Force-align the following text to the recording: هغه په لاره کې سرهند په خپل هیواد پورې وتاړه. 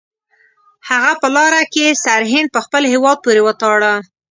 هغه 0.89 1.11
په 1.21 1.27
لاره 1.35 1.61
کې 1.73 1.85
سرهند 2.03 2.49
په 2.55 2.59
خپل 2.65 2.83
هیواد 2.93 3.17
پورې 3.23 3.41
وتاړه. 3.43 3.93